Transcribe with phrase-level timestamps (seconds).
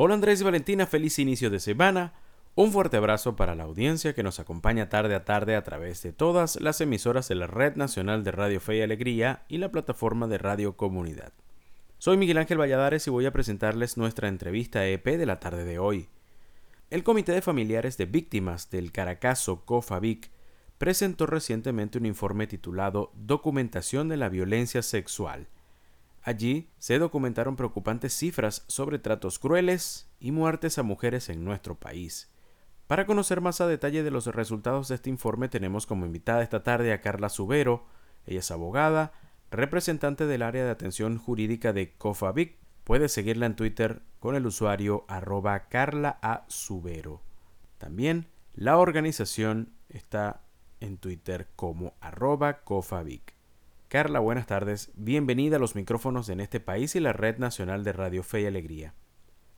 [0.00, 2.12] Hola Andrés y Valentina, feliz inicio de semana.
[2.54, 6.12] Un fuerte abrazo para la audiencia que nos acompaña tarde a tarde a través de
[6.12, 10.28] todas las emisoras de la Red Nacional de Radio Fe y Alegría y la plataforma
[10.28, 11.32] de Radio Comunidad.
[11.98, 15.80] Soy Miguel Ángel Valladares y voy a presentarles nuestra entrevista EP de la tarde de
[15.80, 16.08] hoy.
[16.90, 20.30] El Comité de Familiares de Víctimas del Caracazo COFAVIC
[20.78, 25.48] presentó recientemente un informe titulado Documentación de la Violencia Sexual,
[26.22, 32.30] Allí se documentaron preocupantes cifras sobre tratos crueles y muertes a mujeres en nuestro país.
[32.86, 36.64] Para conocer más a detalle de los resultados de este informe tenemos como invitada esta
[36.64, 37.86] tarde a Carla Subero.
[38.26, 39.12] Ella es abogada,
[39.50, 42.56] representante del área de atención jurídica de COFAVIC.
[42.84, 46.44] Puede seguirla en Twitter con el usuario arroba Carla A.
[46.48, 47.22] Subero.
[47.76, 50.42] También la organización está
[50.80, 53.37] en Twitter como arroba COFAVIC.
[53.88, 54.90] Carla, buenas tardes.
[54.96, 58.44] Bienvenida a los micrófonos en este país y la Red Nacional de Radio Fe y
[58.44, 58.92] Alegría.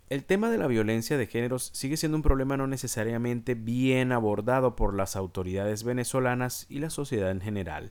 [0.09, 4.77] El tema de la violencia de géneros sigue siendo un problema no necesariamente bien abordado
[4.77, 7.91] por las autoridades venezolanas y la sociedad en general.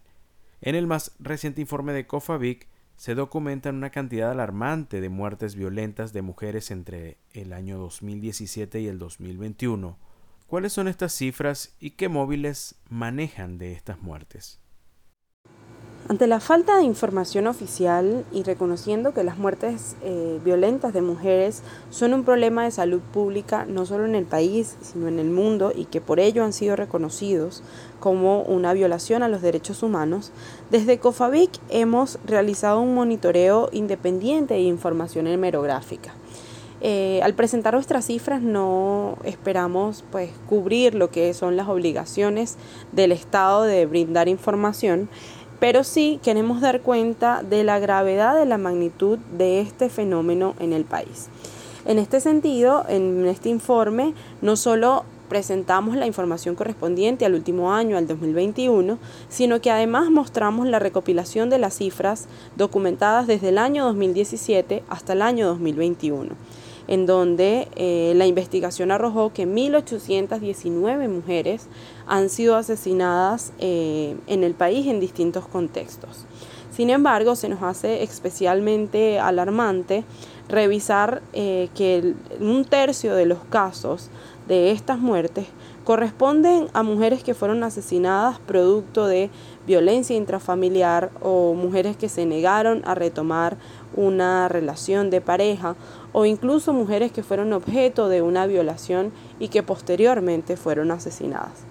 [0.61, 6.13] En el más reciente informe de COFAVIC se documentan una cantidad alarmante de muertes violentas
[6.13, 9.99] de mujeres entre el año 2017 y el 2021.
[10.47, 14.61] ¿Cuáles son estas cifras y qué móviles manejan de estas muertes?
[16.07, 21.61] Ante la falta de información oficial y reconociendo que las muertes eh, violentas de mujeres
[21.91, 25.71] son un problema de salud pública no solo en el país, sino en el mundo
[25.75, 27.61] y que por ello han sido reconocidos
[27.99, 30.31] como una violación a los derechos humanos,
[30.71, 36.13] desde COFAVIC hemos realizado un monitoreo independiente de información hemerográfica.
[36.81, 42.55] Eh, al presentar nuestras cifras no esperamos pues cubrir lo que son las obligaciones
[42.93, 45.09] del Estado de brindar información,
[45.59, 50.73] pero sí queremos dar cuenta de la gravedad de la magnitud de este fenómeno en
[50.73, 51.27] el país.
[51.85, 57.97] En este sentido, en este informe no solo presentamos la información correspondiente al último año,
[57.97, 58.97] al 2021,
[59.29, 65.13] sino que además mostramos la recopilación de las cifras documentadas desde el año 2017 hasta
[65.13, 66.35] el año 2021
[66.89, 71.67] en donde eh, la investigación arrojó que 1.819 mujeres
[72.07, 76.25] han sido asesinadas eh, en el país en distintos contextos.
[76.71, 80.03] Sin embargo, se nos hace especialmente alarmante
[80.47, 84.09] revisar eh, que un tercio de los casos
[84.49, 85.45] de estas muertes
[85.85, 89.29] corresponden a mujeres que fueron asesinadas producto de
[89.65, 93.57] violencia intrafamiliar o mujeres que se negaron a retomar
[93.95, 95.75] una relación de pareja
[96.11, 101.63] o incluso mujeres que fueron objeto de una violación y que posteriormente fueron asesinadas.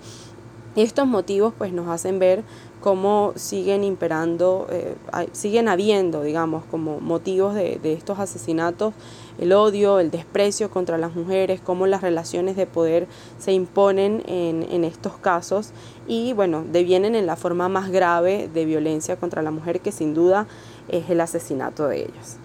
[0.76, 2.44] estos motivos pues nos hacen ver
[2.80, 4.94] cómo siguen imperando, eh,
[5.32, 8.94] siguen habiendo, digamos, como motivos de, estos asesinatos,
[9.38, 13.06] el odio, el desprecio contra las mujeres, cómo las relaciones de poder
[13.38, 15.70] se imponen en, en estos casos
[16.06, 20.14] y bueno, devienen en la forma más grave de violencia contra la mujer que sin
[20.14, 20.46] duda
[20.88, 22.38] es el asesinato de ellos.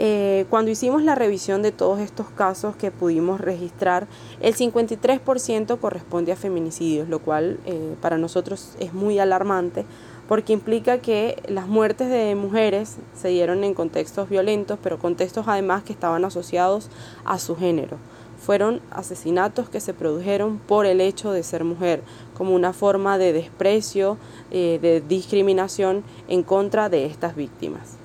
[0.00, 4.06] Eh, cuando hicimos la revisión de todos estos casos que pudimos registrar,
[4.40, 9.84] el 53% corresponde a feminicidios, lo cual eh, para nosotros es muy alarmante
[10.28, 15.82] porque implica que las muertes de mujeres se dieron en contextos violentos, pero contextos además
[15.82, 16.90] que estaban asociados
[17.24, 17.96] a su género.
[18.38, 22.02] Fueron asesinatos que se produjeron por el hecho de ser mujer,
[22.34, 24.18] como una forma de desprecio,
[24.50, 27.96] eh, de discriminación en contra de estas víctimas.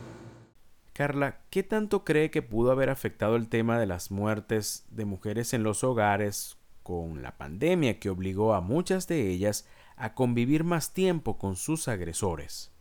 [0.93, 5.53] Carla, ¿qué tanto cree que pudo haber afectado el tema de las muertes de mujeres
[5.53, 10.93] en los hogares con la pandemia que obligó a muchas de ellas a convivir más
[10.93, 12.73] tiempo con sus agresores?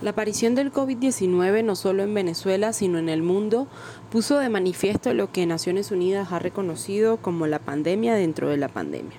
[0.00, 3.66] La aparición del COVID-19 no solo en Venezuela, sino en el mundo,
[4.10, 8.68] puso de manifiesto lo que Naciones Unidas ha reconocido como la pandemia dentro de la
[8.68, 9.16] pandemia.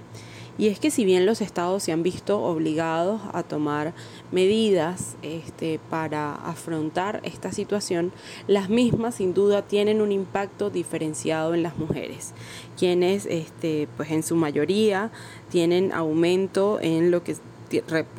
[0.57, 3.93] Y es que si bien los estados se han visto obligados a tomar
[4.31, 8.11] medidas este, para afrontar esta situación,
[8.47, 12.33] las mismas sin duda tienen un impacto diferenciado en las mujeres,
[12.77, 15.11] quienes este, pues en su mayoría
[15.49, 17.35] tienen aumento en lo que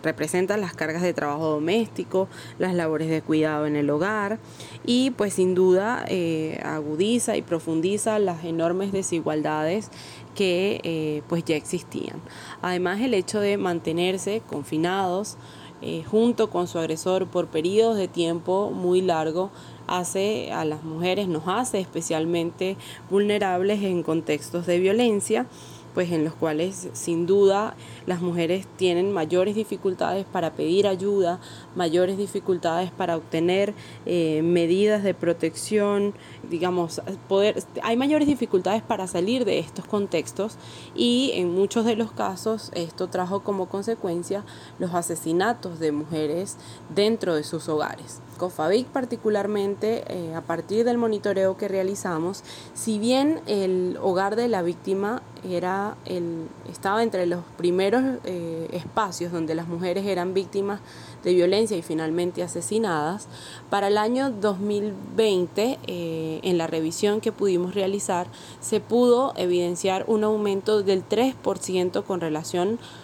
[0.02, 4.38] representan las cargas de trabajo doméstico, las labores de cuidado en el hogar
[4.84, 9.90] y pues sin duda eh, agudiza y profundiza las enormes desigualdades
[10.34, 12.20] que eh, pues ya existían.
[12.62, 15.36] Además el hecho de mantenerse confinados
[15.82, 19.50] eh, junto con su agresor por periodos de tiempo muy largo
[19.86, 22.76] hace a las mujeres, nos hace especialmente
[23.10, 25.46] vulnerables en contextos de violencia
[25.94, 27.74] pues en los cuales sin duda
[28.06, 31.40] las mujeres tienen mayores dificultades para pedir ayuda,
[31.74, 33.74] mayores dificultades para obtener
[34.06, 36.14] eh, medidas de protección,
[36.48, 40.56] digamos, poder, hay mayores dificultades para salir de estos contextos
[40.94, 44.44] y en muchos de los casos esto trajo como consecuencia
[44.78, 46.56] los asesinatos de mujeres
[46.94, 48.20] dentro de sus hogares.
[48.40, 52.42] COFAVIC particularmente, eh, a partir del monitoreo que realizamos,
[52.72, 59.30] si bien el hogar de la víctima era el, estaba entre los primeros eh, espacios
[59.30, 60.80] donde las mujeres eran víctimas
[61.22, 63.28] de violencia y finalmente asesinadas,
[63.68, 68.26] para el año 2020, eh, en la revisión que pudimos realizar,
[68.60, 72.99] se pudo evidenciar un aumento del 3% con relación a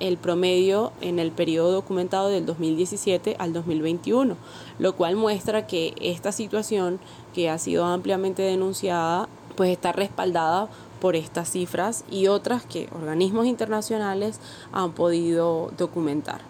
[0.00, 4.36] el promedio en el periodo documentado del 2017 al 2021,
[4.78, 7.00] lo cual muestra que esta situación
[7.34, 10.68] que ha sido ampliamente denunciada pues está respaldada
[11.00, 14.40] por estas cifras y otras que organismos internacionales
[14.72, 16.40] han podido documentar.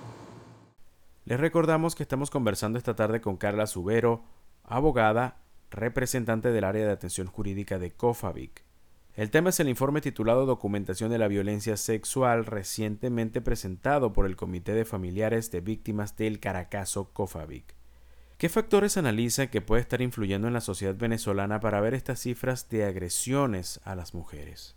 [1.24, 4.22] Les recordamos que estamos conversando esta tarde con Carla Subero,
[4.64, 5.36] abogada,
[5.70, 8.71] representante del área de atención jurídica de COFAVIC.
[9.14, 14.36] El tema es el informe titulado Documentación de la Violencia Sexual recientemente presentado por el
[14.36, 17.74] Comité de Familiares de Víctimas del Caracazo COFAVIC.
[18.38, 22.70] ¿Qué factores analiza que puede estar influyendo en la sociedad venezolana para ver estas cifras
[22.70, 24.76] de agresiones a las mujeres?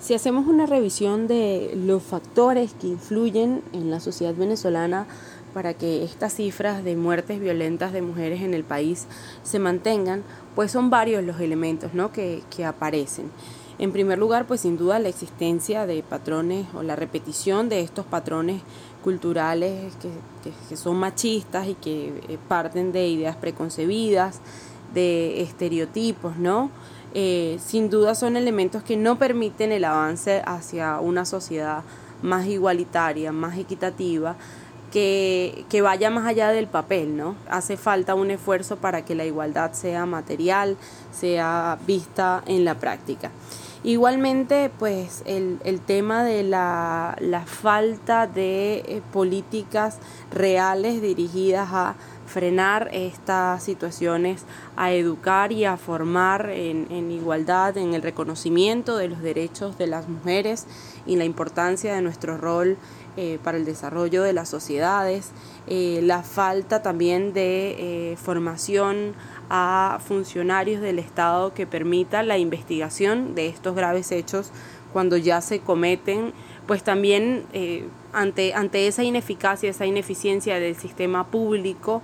[0.00, 5.06] Si hacemos una revisión de los factores que influyen en la sociedad venezolana
[5.54, 9.06] para que estas cifras de muertes violentas de mujeres en el país
[9.42, 10.22] se mantengan,
[10.54, 12.12] pues son varios los elementos ¿no?
[12.12, 13.30] que, aparecen.
[13.78, 18.06] En primer lugar, pues sin duda la existencia de patrones o la repetición de estos
[18.06, 18.62] patrones
[19.04, 24.40] culturales que, son machistas y que eh, parten de ideas preconcebidas,
[24.94, 26.70] de estereotipos, ¿no?
[27.14, 31.82] Eh, sin duda son elementos que no permiten el avance hacia una sociedad
[32.22, 34.36] más igualitaria, más equitativa,
[34.96, 37.34] que, vaya más allá del papel, ¿no?
[37.50, 40.78] Hace falta un esfuerzo para que la igualdad sea material,
[41.12, 43.30] sea vista en la práctica.
[43.84, 49.98] Igualmente, pues el, tema de la, falta de eh, políticas
[50.32, 51.94] reales dirigidas a
[52.26, 54.44] frenar estas situaciones,
[54.76, 59.86] a educar y a formar en, en, igualdad, en el reconocimiento de los derechos de
[59.86, 60.66] las mujeres
[61.04, 62.78] y la importancia de nuestro rol
[63.18, 65.30] eh, para el desarrollo de las sociedades,
[65.66, 69.14] eh, la falta también de eh, formación
[69.48, 74.50] a funcionarios del Estado que permita la investigación de estos graves hechos
[74.92, 76.34] cuando ya se cometen,
[76.66, 77.44] pues también
[78.12, 82.02] ante, ante esa ineficacia, esa ineficiencia del sistema público,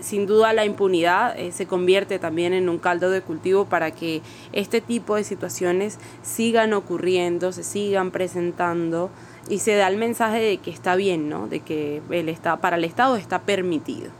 [0.00, 4.22] sin duda la impunidad se convierte también en un caldo de cultivo para que
[4.52, 9.10] este tipo de situaciones sigan ocurriendo, se sigan presentando
[9.50, 11.48] y se da el mensaje de que está bien, ¿no?
[11.48, 14.10] de que el Estado, para el Estado está permitido.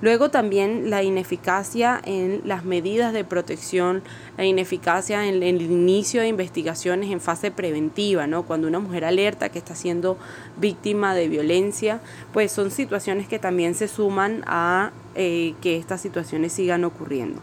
[0.00, 4.02] Luego también la ineficacia en las medidas de protección,
[4.36, 8.44] la ineficacia en el inicio de investigaciones en fase preventiva, ¿no?
[8.44, 10.16] Cuando una mujer alerta que está siendo
[10.56, 12.00] víctima de violencia,
[12.32, 17.40] pues son situaciones que también se suman a eh, que estas situaciones sigan ocurriendo.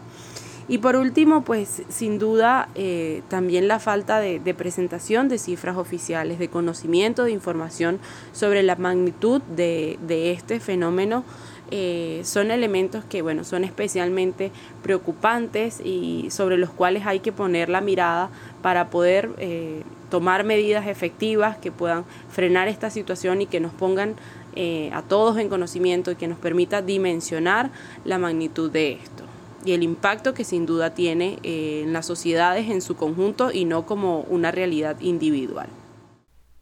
[0.68, 6.40] Y por último, pues sin duda eh, también la falta de, presentación de cifras oficiales,
[6.40, 8.00] de conocimiento, de información
[8.32, 9.96] sobre la magnitud de,
[10.32, 11.24] este fenómeno.
[11.70, 14.52] Eh, son elementos que bueno son especialmente
[14.84, 18.30] preocupantes y sobre los cuales hay que poner la mirada
[18.62, 24.14] para poder eh, tomar medidas efectivas que puedan frenar esta situación y que nos pongan
[24.92, 27.70] a todos en conocimiento y que nos permita dimensionar
[28.06, 29.26] la magnitud de esto
[29.66, 33.64] y el impacto que sin duda tiene eh, en las sociedades en su conjunto y
[33.64, 35.68] no como una realidad individual.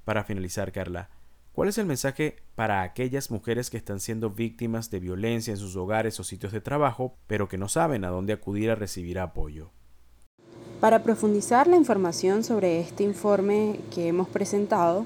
[0.05, 1.11] Para finalizar, Carla,
[1.53, 5.77] ¿cuál es el mensaje para aquellas mujeres que están siendo víctimas de violencia en sus
[5.77, 9.71] hogares o sitios de trabajo, pero que no saben a dónde acudir a recibir apoyo?
[10.81, 15.05] Para profundizar la información sobre este informe que hemos presentado,